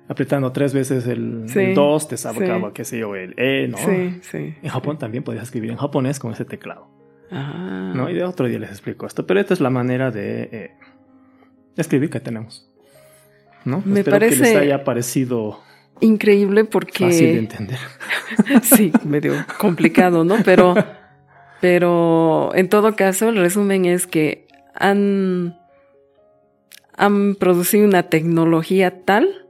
[0.09, 3.79] Apretando tres veces el 2 te sacaba, qué sé yo, el E, ¿no?
[3.79, 4.55] Sí, sí.
[4.63, 6.89] En Japón también podías escribir en japonés con ese teclado.
[7.31, 7.93] Ah.
[7.95, 8.09] ¿no?
[8.09, 9.27] Y de otro día les explico esto.
[9.27, 10.71] Pero esta es la manera de eh,
[11.77, 12.69] escribir que tenemos.
[13.65, 13.83] ¿no?
[13.85, 15.61] Me parece que les haya parecido
[16.01, 17.79] increíble porque fácil de entender.
[18.63, 20.37] sí, medio complicado, ¿no?
[20.45, 20.75] Pero,
[21.61, 25.59] pero en todo caso, el resumen es que han
[26.99, 29.45] han producido una tecnología tal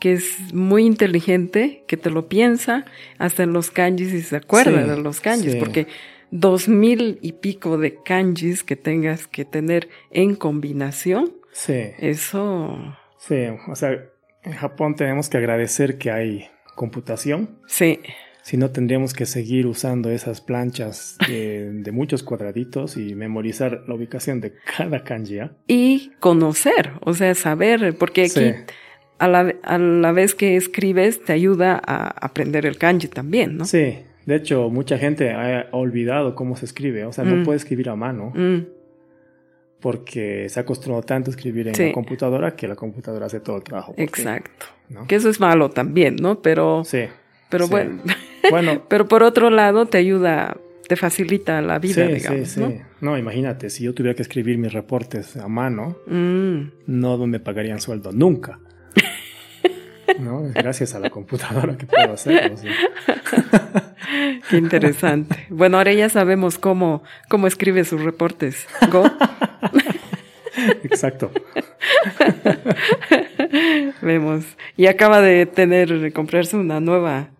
[0.00, 2.84] que es muy inteligente, que te lo piensa,
[3.18, 5.86] hasta en los kanjis y se acuerda de los kanjis, porque
[6.34, 11.92] dos mil y pico de kanjis que tengas que tener en combinación, sí.
[11.98, 12.76] eso...
[13.18, 14.04] Sí, o sea,
[14.42, 17.60] en Japón tenemos que agradecer que hay computación.
[17.66, 18.00] Sí.
[18.42, 24.40] Si no, tendríamos que seguir usando esas planchas de, muchos cuadraditos y memorizar la ubicación
[24.40, 25.38] de cada kanji.
[25.38, 25.52] ¿ah?
[25.68, 28.54] Y conocer, o sea, saber, porque aquí
[29.18, 33.64] a, la, a la vez que escribes te ayuda a aprender el kanji también, ¿no?
[33.64, 37.44] Sí, de hecho, mucha gente ha olvidado cómo se escribe, o sea, no mm.
[37.44, 38.32] puede escribir a mano.
[38.34, 38.66] Mm.
[39.80, 43.58] Porque se ha acostumbrado tanto a escribir en la computadora que la computadora hace todo
[43.58, 43.94] el trabajo.
[43.98, 44.66] Exacto.
[45.06, 46.40] Que eso es malo también, ¿no?
[46.40, 46.84] Pero.
[46.84, 47.04] Sí.
[47.50, 48.02] Pero bueno.
[48.50, 48.82] bueno.
[48.88, 50.56] pero por otro lado, te ayuda,
[50.88, 52.48] te facilita la vida, digamos.
[52.48, 52.80] Sí, sí.
[53.02, 53.18] ¿no?
[53.18, 56.60] imagínate, si yo tuviera que escribir mis reportes a mano, mm.
[56.86, 58.60] no me pagarían sueldo nunca.
[60.18, 60.50] ¿no?
[60.54, 62.56] Gracias a la computadora que puedo hacerlo.
[64.50, 65.46] Qué interesante.
[65.48, 68.66] Bueno, ahora ya sabemos cómo, cómo escribe sus reportes.
[68.90, 69.04] Go.
[70.82, 71.30] Exacto.
[74.02, 74.44] Vemos.
[74.76, 77.30] Y acaba de tener, de comprarse una nueva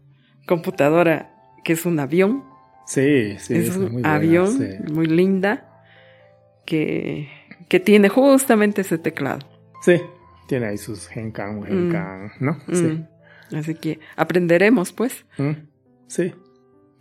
[0.46, 1.30] computadora
[1.64, 2.44] que es un avión.
[2.86, 3.54] Sí, sí.
[3.54, 4.58] Es, un avión
[4.92, 5.82] muy linda
[6.66, 7.28] que,
[7.68, 9.46] que tiene justamente ese teclado.
[9.82, 10.00] Sí,
[10.48, 11.64] tiene ahí sus Genkan, mm.
[11.64, 12.52] Genkan, ¿no?
[12.66, 12.74] Mm.
[12.74, 13.04] Sí.
[13.56, 15.24] Así que aprenderemos, pues.
[15.38, 15.52] Mm.
[16.06, 16.34] Sí.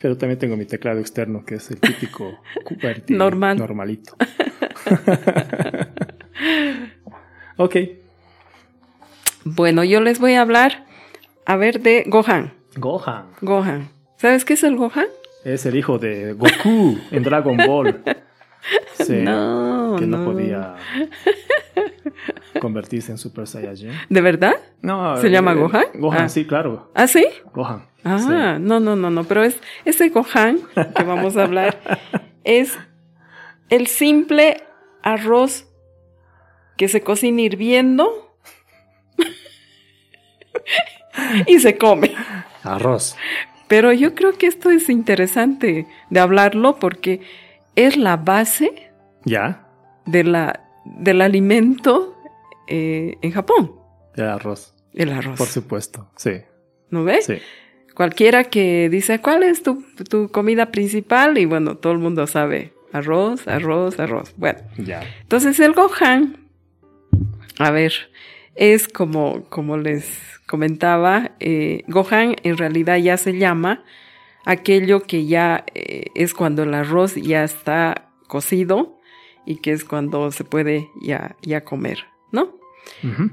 [0.03, 2.37] Pero también tengo mi teclado externo, que es el típico
[3.07, 3.57] Normal.
[3.57, 4.17] normalito.
[7.55, 7.75] ok.
[9.45, 10.85] Bueno, yo les voy a hablar,
[11.45, 12.51] a ver, de Gohan.
[12.75, 13.27] Gohan.
[13.39, 13.91] Gohan.
[14.17, 15.07] ¿Sabes qué es el Gohan?
[15.45, 18.03] Es el hijo de Goku en Dragon Ball.
[18.93, 20.77] Sí, no, que no, podía
[22.61, 23.91] convertirse en Super Saiyajin.
[24.09, 24.53] ¿De verdad?
[24.81, 25.17] No.
[25.17, 25.85] ¿Se llama eh, Gohan?
[25.95, 26.29] Gohan, ah.
[26.29, 26.91] sí, claro.
[26.93, 27.25] ¿Ah, sí?
[27.53, 27.85] Gohan.
[28.03, 30.59] Ah, no, no, no, no, pero es ese Gohan
[30.95, 31.79] que vamos a hablar
[32.43, 32.77] es
[33.69, 34.63] el simple
[35.01, 35.67] arroz
[36.75, 38.35] que se cocina hirviendo
[41.47, 42.13] y se come.
[42.63, 43.15] Arroz.
[43.67, 47.21] Pero yo creo que esto es interesante de hablarlo porque
[47.75, 48.93] es la base
[49.25, 49.67] ¿Ya?
[50.05, 52.15] De la, del alimento
[52.67, 53.73] eh, en Japón.
[54.15, 54.73] El arroz.
[54.93, 55.37] El arroz.
[55.37, 56.41] Por supuesto, sí.
[56.89, 57.25] ¿No ves?
[57.25, 57.37] Sí.
[57.95, 61.37] Cualquiera que dice, ¿cuál es tu, tu comida principal?
[61.37, 64.33] Y bueno, todo el mundo sabe, arroz, arroz, arroz.
[64.37, 64.59] Bueno.
[64.77, 65.01] Ya.
[65.21, 66.37] Entonces el Gohan,
[67.59, 67.93] a ver,
[68.55, 73.83] es como, como les comentaba, eh, Gohan en realidad ya se llama
[74.45, 78.99] aquello que ya eh, es cuando el arroz ya está cocido
[79.45, 82.57] y que es cuando se puede ya, ya comer, ¿no?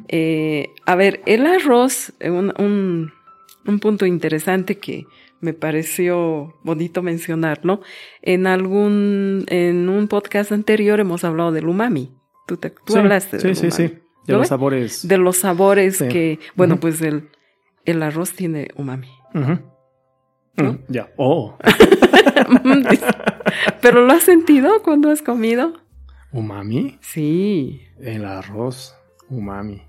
[0.08, 3.12] Eh, a ver, el arroz, un, un,
[3.66, 5.06] un, punto interesante que
[5.40, 7.80] me pareció bonito mencionarlo,
[8.22, 12.12] en algún, en un podcast anterior hemos hablado del umami.
[12.46, 15.06] Tú, te, tú hablaste del sí, Sí, sí, De los sabores.
[15.06, 17.28] De los sabores que, bueno, pues el,
[17.84, 19.10] el arroz tiene umami.
[19.34, 19.60] ¿no?
[20.56, 21.10] Mm, ya.
[21.16, 21.56] Oh.
[23.80, 25.74] ¿Pero lo has sentido cuando has comido?
[26.32, 26.98] ¿Umami?
[27.00, 27.82] Sí.
[28.00, 28.94] El arroz,
[29.28, 29.82] umami.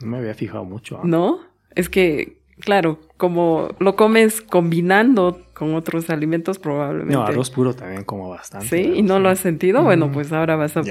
[0.00, 0.98] No me había fijado mucho.
[0.98, 1.02] ¿ah?
[1.04, 1.40] ¿No?
[1.74, 7.14] Es que, claro, como lo comes combinando con otros alimentos, probablemente.
[7.14, 8.68] No, arroz puro también como bastante.
[8.68, 9.82] Sí, y no lo has sentido.
[9.82, 10.82] Bueno, pues ahora vas a,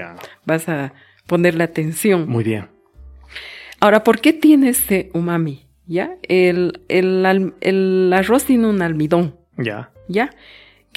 [0.46, 0.94] vas a
[1.26, 2.28] ponerle atención.
[2.28, 2.68] Muy bien.
[3.80, 5.68] Ahora, ¿por qué tiene este umami?
[5.86, 6.18] ¿Ya?
[6.24, 9.38] El, el, el arroz tiene un almidón.
[9.58, 9.92] Ya.
[10.08, 10.32] ¿Ya?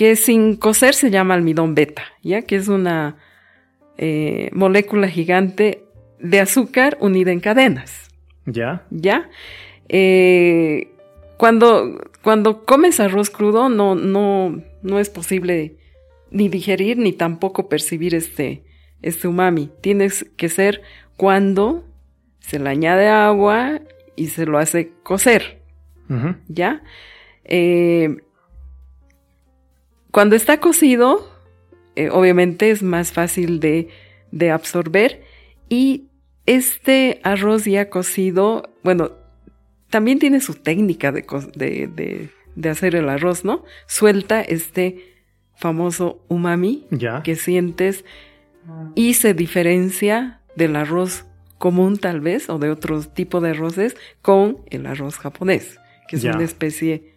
[0.01, 3.19] Que sin cocer se llama almidón beta, ya que es una
[3.99, 5.85] eh, molécula gigante
[6.19, 8.09] de azúcar unida en cadenas.
[8.47, 8.87] Ya.
[8.89, 9.29] Ya.
[9.91, 10.91] Eh,
[11.37, 15.77] cuando, cuando comes arroz crudo no, no, no es posible
[16.31, 18.65] ni digerir ni tampoco percibir este,
[19.03, 19.71] este umami.
[19.83, 20.81] Tienes que ser
[21.19, 21.85] cuando
[22.39, 23.83] se le añade agua
[24.17, 25.61] y se lo hace cocer.
[26.49, 26.83] ¿Ya?
[27.45, 28.17] Eh,
[30.11, 31.29] cuando está cocido,
[31.97, 33.89] eh, obviamente es más fácil de,
[34.33, 35.23] de absorber
[35.69, 36.07] y
[36.47, 39.13] este arroz ya cocido, bueno,
[39.89, 43.65] también tiene su técnica de, de, de, hacer el arroz, ¿no?
[43.87, 45.17] Suelta este
[45.57, 46.87] famoso umami
[47.25, 48.05] que sientes
[48.95, 51.27] y se diferencia del arroz
[51.59, 56.25] común tal vez o de otro tipo de arroces con el arroz japonés, que es
[56.25, 57.15] una especie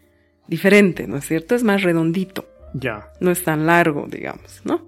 [0.47, 1.55] diferente, ¿no es cierto?
[1.55, 2.52] Es más redondito.
[2.73, 3.09] Ya.
[3.19, 4.81] No es tan largo, digamos, ¿no?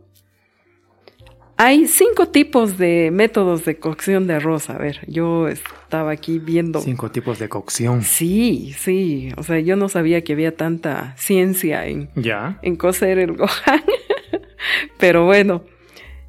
[1.58, 4.70] Hay cinco tipos de métodos de cocción de arroz.
[4.70, 6.82] A ver, yo estaba aquí viendo.
[6.82, 8.02] Cinco tipos de cocción.
[8.02, 9.32] Sí, sí.
[9.38, 12.60] O sea, yo no sabía que había tanta ciencia en, Ya.
[12.62, 13.82] en cocer el gohan.
[15.00, 15.64] Pero bueno,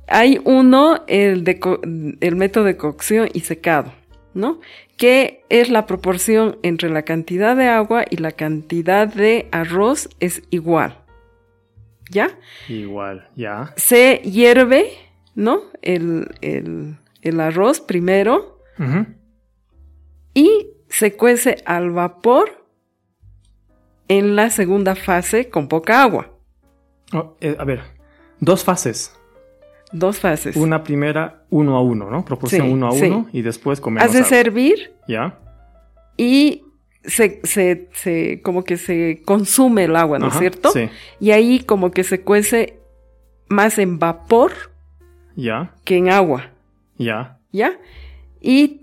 [0.07, 1.59] hay uno, el, de
[2.21, 3.93] el método de cocción y secado,
[4.33, 4.61] ¿no?
[4.97, 10.43] Que es la proporción entre la cantidad de agua y la cantidad de arroz es
[10.51, 11.01] igual.
[12.11, 12.39] ¿Ya?
[12.69, 13.73] Igual, ya.
[13.77, 14.91] Se hierve,
[15.35, 15.61] ¿no?
[15.83, 18.61] El, el- el arroz primero
[20.35, 22.67] y se cuece al vapor
[24.09, 26.31] en la segunda fase con poca agua.
[27.13, 27.81] Oh, eh, a ver,
[28.39, 29.13] dos fases.
[29.93, 30.57] Dos fases.
[30.57, 32.25] Una primera, uno a uno, ¿no?
[32.25, 33.07] Proporción Sí, uno a sí.
[33.07, 34.29] uno y después comemos Hace agua.
[34.29, 35.39] servir Ya.
[36.17, 36.63] y
[37.07, 40.71] se, se, se- como que se consume el agua, ¿no es cierto?
[40.71, 40.89] Sí.
[41.21, 42.79] Y ahí como que se cuece
[43.49, 44.53] más en vapor
[45.37, 45.75] Ya.
[45.85, 46.51] que en agua,
[46.99, 47.39] Ya.
[47.53, 47.79] ¿ya?
[48.41, 48.83] Y,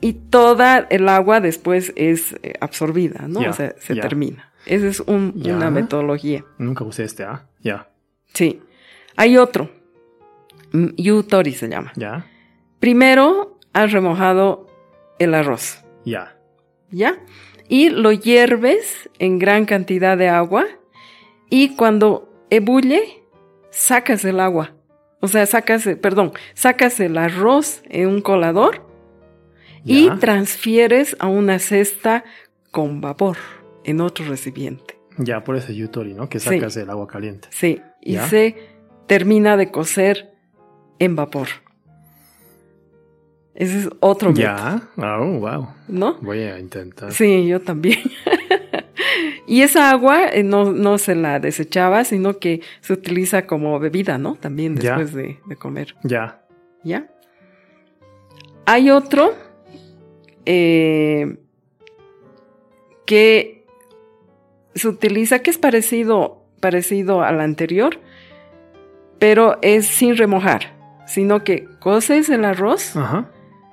[0.00, 3.40] y toda el agua después es eh, absorbida, ¿no?
[3.40, 4.52] O sea, se termina.
[4.66, 6.44] Esa es un- una metodología.
[6.58, 7.46] Nunca usé este, ¿ah?
[7.62, 7.88] Ya.
[8.34, 8.60] Sí.
[9.16, 9.70] Hay otro.
[10.72, 11.92] Yutori se llama.
[11.96, 12.26] Ya.
[12.80, 14.66] Primero has remojado
[15.18, 15.82] el arroz.
[16.04, 16.36] Ya.
[16.90, 17.18] ¿Ya?
[17.68, 20.66] Y lo hierves en gran cantidad de agua
[21.50, 23.22] y cuando ebulle,
[23.70, 24.74] sacas el agua.
[25.20, 28.86] O sea, sacas, eh, perdón, sacas el arroz en un colador
[29.84, 30.16] y Ya.
[30.18, 32.24] transfieres a una cesta
[32.70, 33.36] con vapor
[33.84, 34.98] en otro recipiente.
[35.18, 36.28] Ya, por eso Yutori, ¿no?
[36.28, 36.48] Que Sí.
[36.50, 37.48] sacas el agua caliente.
[37.50, 38.28] Sí, y Ya.
[38.28, 38.56] se
[39.06, 40.32] termina de cocer
[40.98, 41.48] en vapor.
[43.58, 44.82] Ese es otro método, Ya.
[44.96, 45.66] Oh, wow.
[45.88, 46.14] ¿no?
[46.20, 47.10] Voy a intentar.
[47.12, 47.98] Sí, yo también.
[49.48, 54.16] y esa agua eh, no, no se la desechaba, sino que se utiliza como bebida,
[54.16, 54.36] ¿no?
[54.36, 54.90] También Ya.
[54.96, 55.96] después de, de comer.
[56.04, 56.40] Ya.
[56.84, 57.08] ¿Ya?
[58.64, 59.34] Hay otro
[60.46, 61.36] eh,
[63.06, 63.64] que
[64.76, 67.98] se utiliza, que es parecido, parecido al anterior,
[69.18, 70.76] pero es sin remojar,
[71.08, 73.28] sino que coces el arroz Ajá.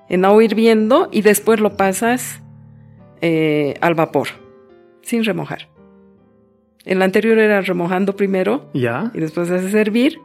[0.10, 2.42] En agua hirviendo y después lo pasas
[3.22, 4.28] eh, al vapor,
[5.02, 5.68] sin remojar.
[6.84, 9.12] El anterior era remojando primero Ya.
[9.14, 10.20] y después haces hervir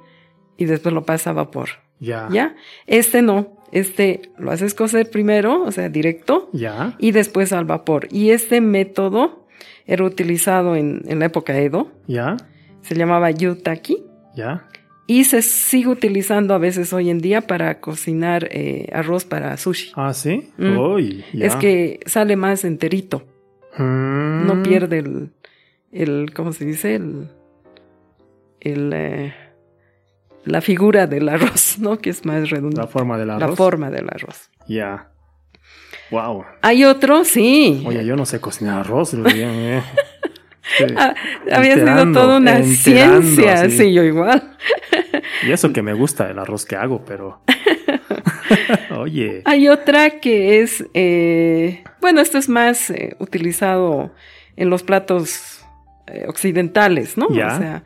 [0.59, 1.69] y después lo pasa a vapor.
[1.99, 2.29] Ya.
[2.31, 2.55] ¿Ya?
[2.87, 6.95] Este no, este lo haces cocer primero, o sea, directo, Ya.
[6.99, 8.09] y después al vapor.
[8.11, 9.47] Y este método
[9.87, 12.37] era utilizado en, en la época Edo, Ya.
[12.83, 14.05] se llamaba yutaki,
[14.37, 14.67] Ya.
[15.13, 19.91] Y se sigue utilizando a veces hoy en día para cocinar eh, arroz para sushi.
[19.97, 20.53] Ah, sí.
[20.57, 20.99] Mm.
[21.33, 21.47] Ya.
[21.47, 23.25] Es que sale más enterito,
[23.79, 24.47] Mm.
[24.47, 25.31] no pierde el,
[25.91, 26.95] el ¿cómo se dice?
[26.95, 27.29] El,
[28.61, 29.35] el, eh,
[30.45, 31.99] la figura del arroz, ¿no?
[31.99, 32.93] Que es más La redundante.
[32.93, 33.57] forma del La arroz.
[33.57, 34.49] forma del arroz.
[34.69, 35.11] Ya.
[36.13, 36.45] Wow.
[36.63, 37.83] Hay otro, sí.
[37.87, 39.13] Oye, yo no sé cocinar arroz.
[39.35, 39.83] bien, eh.
[40.79, 40.85] Sí.
[40.97, 41.15] Ah,
[41.53, 43.77] había sido toda una ciencia, así.
[43.79, 44.57] sí, yo igual.
[45.47, 47.41] Y eso que me gusta el arroz que hago, pero.
[48.97, 49.43] Oye.
[49.45, 54.13] Hay otra que es, eh, bueno, esto es más eh, utilizado
[54.57, 55.65] en los platos
[56.07, 57.29] eh, occidentales, ¿no?
[57.31, 57.47] Ya.
[57.55, 57.85] O sea,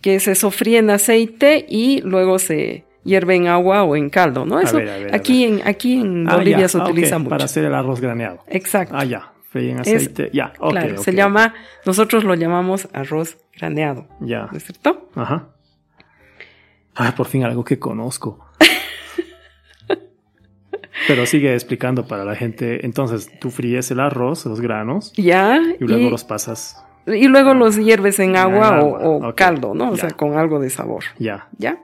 [0.00, 4.58] que se sofríe en aceite y luego se hierve en agua o en caldo, ¿no?
[4.58, 7.18] A Eso ver, a ver, a aquí en aquí en Ah, Bolivia se Ah, utiliza
[7.18, 7.30] mucho.
[7.30, 8.40] Para hacer el arroz graneado.
[8.48, 8.94] Exacto.
[8.96, 9.32] Ah, ya.
[9.56, 10.30] Freí en Es- aceite.
[10.32, 10.52] ya.
[10.58, 14.48] ok, claro, se llama, nosotros lo llamamos arroz graneado, Ya.
[14.50, 15.08] ¿no es cierto?
[15.14, 15.48] Ajá.
[16.94, 18.44] Ah, por fin algo que conozco.
[21.08, 22.84] Pero sigue explicando para la gente.
[22.84, 25.58] Entonces, tú fríes el arroz, los granos, Ya.
[25.78, 26.82] y luego y- los pasas.
[27.06, 29.90] Y luego los hierves en En agua, o- caldo, ¿no?
[29.92, 31.48] O sea, con algo de sabor, Ya.
[31.56, 31.78] ¿ya?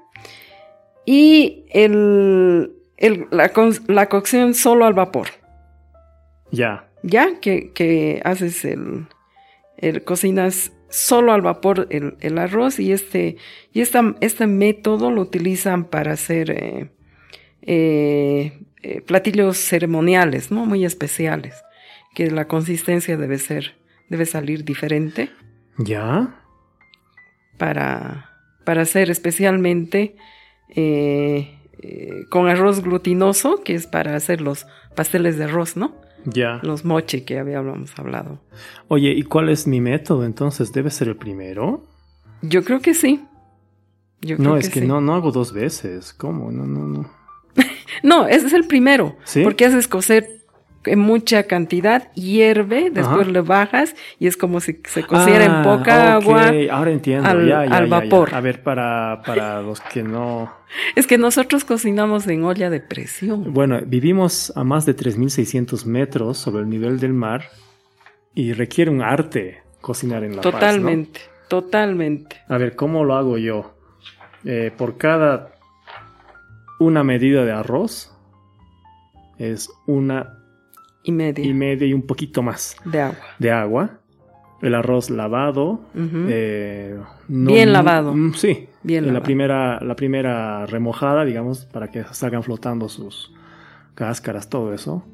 [1.04, 3.50] Y el, el- la,
[3.87, 5.28] la cocción solo al vapor,
[6.50, 6.88] Ya.
[7.03, 7.41] ¿Ya?
[7.41, 9.07] Que, que haces el,
[9.79, 13.37] el cocinas solo al vapor el, el arroz y este,
[13.73, 16.91] y esta, este método lo utilizan para hacer eh,
[17.62, 20.67] eh, eh, platillos ceremoniales, ¿no?
[20.67, 21.55] Muy especiales,
[22.15, 23.75] que la consistencia debe ser,
[24.09, 25.31] debe salir diferente.
[25.79, 26.38] Ya.
[27.57, 28.31] para,
[28.65, 30.17] para hacer especialmente
[32.29, 35.97] con arroz glutinoso, que es para hacer los pasteles de arroz, ¿no?
[36.24, 36.61] Ya.
[36.62, 38.40] Los moche que habíamos hablado.
[38.88, 40.24] Oye, ¿y cuál es mi método?
[40.24, 41.85] Entonces, ¿debe ser el primero?
[42.42, 43.24] Yo creo que sí.
[44.20, 44.87] Yo creo No, es que sí.
[44.87, 46.12] no, no hago dos veces.
[46.12, 46.50] ¿Cómo?
[46.52, 47.11] No, no, no.
[48.02, 49.16] No, ese es el primero.
[49.24, 49.42] ¿Sí?
[49.44, 50.41] Porque haces cocer
[50.85, 56.14] en mucha cantidad, hierve, después le bajas y es como si se cociera en poca
[56.14, 56.53] agua.
[56.71, 58.35] Ahora entiendo, al, ya, ya, al vapor.
[58.35, 60.53] A ver, para, para los que no...
[60.97, 63.53] Es que nosotros cocinamos en olla de presión.
[63.53, 67.45] Bueno, vivimos a más de 3.600 metros sobre el nivel del mar
[68.35, 71.49] y requiere un arte cocinar en La totalmente, Paz, ¿no?
[71.49, 73.75] Totalmente, A ver, ¿cómo lo hago yo?
[74.45, 75.53] Eh, por cada
[76.79, 78.11] una medida de arroz
[79.38, 80.41] es una
[81.03, 81.45] y media.
[81.45, 83.19] y media y un poquito más de agua.
[83.38, 83.99] De agua.
[84.61, 85.81] El arroz lavado.
[85.95, 86.27] uh -huh.
[86.29, 86.97] eh,
[87.29, 88.15] no, bien lavado.
[88.15, 88.69] Mm, sí.
[88.85, 89.25] Bien la lavado.
[89.25, 93.33] primera, la primera remojada, digamos, para que salgan flotando sus
[93.95, 95.05] cáscaras, todo eso.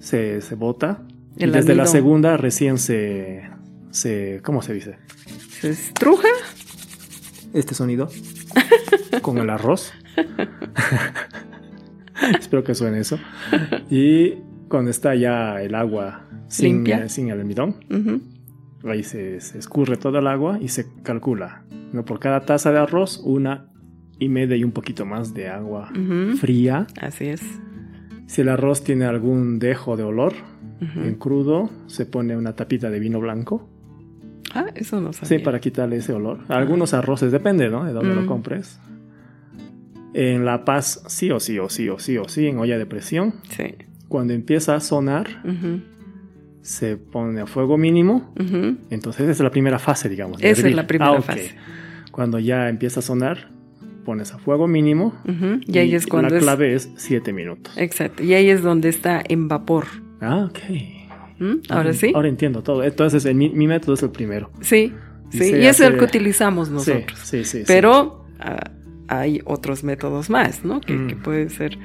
[0.00, 1.02] Se, se bota.
[1.36, 1.76] El y desde almidón.
[1.78, 3.48] la segunda recién se,
[3.90, 4.40] se.
[4.42, 4.98] ¿Cómo se dice?
[5.60, 6.28] Se estruja.
[7.52, 8.08] Este sonido.
[9.22, 9.92] con el arroz.
[12.38, 13.18] Espero que suene eso.
[13.90, 14.34] Y
[14.74, 17.04] cuando está ya el agua sin, Limpia.
[17.04, 18.20] eh, sin el almidón, Uh -huh.
[18.90, 21.62] ahí se, se, escurre todo el agua y se calcula.
[21.92, 22.04] ¿no?
[22.04, 23.68] Por cada taza de arroz, una
[24.18, 26.36] y media y un poquito más de agua Uh -huh.
[26.36, 26.86] fría.
[27.00, 27.42] Así es.
[28.26, 30.32] Si el arroz tiene algún dejo de olor
[30.80, 31.06] Uh -huh.
[31.06, 33.68] en crudo, se pone una tapita de vino blanco.
[34.54, 35.38] Ah, eso no sabía.
[35.38, 36.40] Sí, para quitarle ese olor.
[36.48, 37.84] Algunos arroces, depende, ¿no?
[37.84, 38.20] De dónde Mm.
[38.20, 38.80] lo compres.
[40.14, 42.86] En La Paz, sí o sí o sí o sí o sí, en olla de
[42.86, 43.34] presión.
[43.50, 43.74] Sí.
[44.14, 45.80] Cuando empieza a sonar, Uh -huh.
[46.62, 48.32] se pone a fuego mínimo.
[48.38, 48.76] Uh -huh.
[48.90, 50.40] Entonces, esa es la primera fase, digamos.
[50.40, 51.56] Esa es la primera Ah, fase.
[52.12, 53.50] Cuando ya empieza a sonar,
[54.04, 55.14] pones a fuego mínimo.
[55.24, 55.64] Uh -huh.
[55.66, 57.76] Y ahí es cuando La es- clave es 7 minutos.
[57.76, 58.22] Exacto.
[58.22, 59.86] Y ahí es donde está en vapor.
[60.20, 60.58] Ah, ok.
[61.40, 61.54] ¿Mm?
[61.70, 62.12] Ahora sí.
[62.14, 62.84] Ahora entiendo todo.
[62.84, 64.48] Entonces, el- mi, mi método es el primero.
[64.60, 64.92] Sí.
[65.32, 65.44] Y Sí.
[65.56, 67.18] Y es el que utilizamos nosotros.
[67.18, 67.58] Sí, sí, sí.
[67.58, 67.64] sí.
[67.66, 68.70] Pero ah,
[69.08, 70.80] hay otros métodos más, ¿no?
[70.80, 71.06] Que, Mm.
[71.08, 71.76] que pueden ser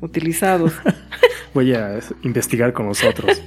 [0.00, 0.72] utilizados.
[1.56, 3.42] Voy a investigar con nosotros.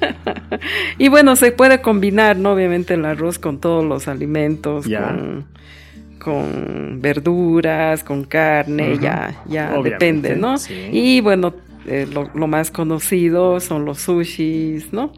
[0.97, 2.53] y bueno, se puede combinar, ¿no?
[2.53, 5.09] Obviamente el arroz con todos los alimentos, Ya.
[5.09, 5.45] con,
[6.19, 10.57] con verduras, con carne, ya, ya Obviamente, depende, ¿no?
[10.57, 10.73] sí.
[10.91, 11.53] Y bueno,
[11.85, 15.13] eh, lo, lo más conocido son los sushis, ¿no?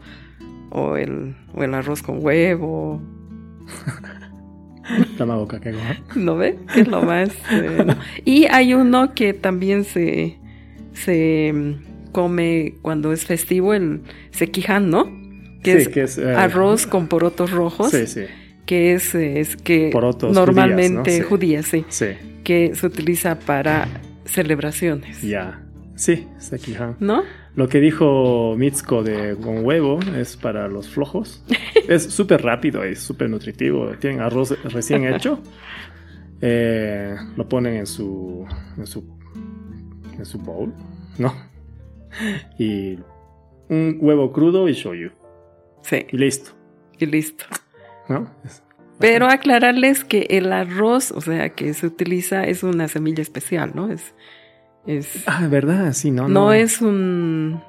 [0.68, 3.00] O el, o el arroz con huevo,
[5.16, 5.78] Tamago kakego.
[6.16, 6.58] ¿no ve?
[6.74, 7.30] Que es lo más...
[7.52, 7.96] eh, ¿no?
[8.26, 10.38] Y hay uno que también se,
[10.92, 11.54] se
[12.12, 15.04] come cuando es festivo, el sequihan, ¿no?
[15.62, 18.22] Que Sí, es, que es, eh, arroz con porotos rojos, Sí, sí.
[18.66, 21.84] que es, eh, es que Porotos normalmente judías, judías, Sí.
[21.88, 23.88] sí, que se utiliza para
[24.24, 25.58] celebraciones, Ya.
[25.94, 26.96] Sí, sekihan.
[27.00, 27.22] ¿no?
[27.54, 31.44] Lo que dijo Mitsuko de con huevo es para los flojos.
[31.88, 33.88] es súper rápido y súper nutritivo.
[34.00, 35.40] Tienen arroz recién hecho.
[36.40, 38.44] Eh, lo ponen en su,
[38.76, 39.04] en su
[40.18, 40.72] en su bowl,
[41.18, 41.34] ¿no?
[42.58, 42.98] Y
[43.68, 45.10] un huevo crudo y shoyu.
[45.82, 46.52] Sí, Y listo,
[46.98, 47.44] y listo.
[48.08, 48.28] ¿no?
[48.44, 48.62] Es-
[48.98, 53.90] Pero aclararles que el arroz, o sea, que se utiliza es una semilla especial, ¿no?
[53.90, 54.14] Es,
[54.86, 55.92] es Ah, ¿verdad?
[55.92, 56.52] Sí, no, no, no.
[56.52, 57.60] es un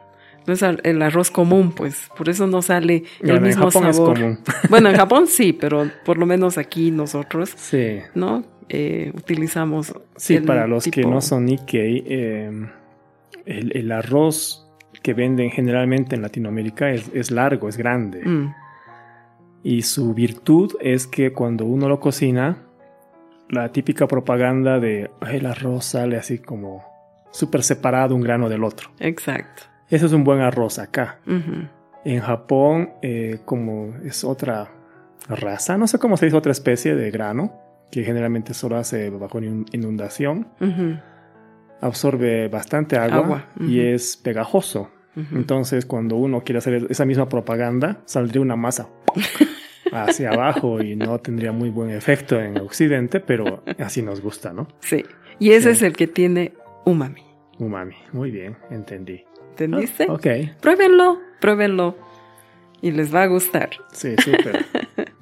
[0.46, 3.88] no es el arroz común, pues, por eso no sale Bueno, el mismo en Japón
[3.90, 4.14] es sabor.
[4.20, 4.40] común.
[4.70, 8.00] Bueno, en Japón sí, pero por lo menos aquí nosotros, Sí.
[8.14, 8.44] ¿no?
[8.70, 9.94] Eh, utilizamos.
[10.18, 12.52] Sí, para los que no son Nikkei, eh,
[13.46, 14.68] el, el arroz
[15.02, 18.24] que venden generalmente en Latinoamérica es, es largo, es grande.
[18.26, 18.54] Mm,
[19.64, 22.58] Y su virtud es que cuando uno lo cocina,
[23.50, 26.84] la típica propaganda de "Ay, el arroz sale así como
[27.32, 28.90] súper separado un grano del otro.
[29.00, 29.64] exacto.
[29.90, 31.20] Ese es un buen arroz acá.
[32.06, 34.72] En Japón, eh, como es otra
[35.30, 37.54] raza, no sé cómo se dice, otra especie de grano,
[37.92, 40.98] que generalmente solo hace bajo inun- inundación, Ujú,
[41.84, 44.90] absorbe bastante agua, Agua, y es pegajoso.
[45.32, 48.90] Entonces, cuando uno quiere hacer esa misma propaganda, saldría una masa
[49.92, 54.68] hacia abajo y no tendría muy buen efecto en Occidente, pero así nos gusta, ¿no?
[54.80, 55.06] Sí.
[55.40, 55.78] Y ese Sí.
[55.78, 56.54] es el que tiene
[56.86, 57.22] umami.
[57.60, 57.96] Umami.
[58.12, 59.24] Muy bien, entendí.
[59.52, 60.08] ¿Entendiste?
[60.10, 60.28] Ah, ok,
[60.62, 61.96] Pruébenlo, pruébenlo.
[62.84, 63.72] Y les va a gustar.
[63.94, 64.66] sí, súper.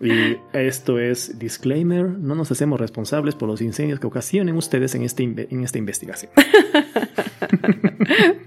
[0.01, 5.03] y esto es disclaimer, no nos hacemos responsables por los incendios que ocasionen ustedes en,
[5.03, 6.31] este en esta investigación.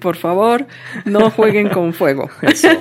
[0.00, 0.66] Por favor,
[1.04, 2.28] no jueguen con fuego.
[2.42, 2.68] Eso.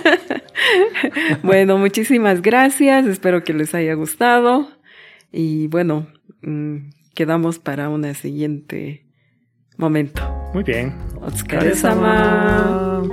[1.43, 3.05] Bueno, muchísimas gracias.
[3.05, 4.70] Espero que les haya gustado.
[5.32, 6.07] Y bueno,
[6.41, 9.05] mm, quedamos para una siguiente
[9.78, 10.22] momento.
[10.53, 10.95] Muy bien.
[11.22, 13.03] Otsukaresama.